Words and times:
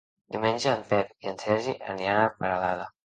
Diumenge 0.35 0.71
en 0.77 0.81
Pep 0.93 1.13
i 1.27 1.29
en 1.33 1.37
Sergi 1.43 1.77
aniran 1.93 2.23
a 2.25 2.33
Peralada. 2.41 2.91